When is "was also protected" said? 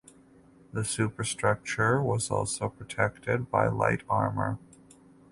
2.01-3.51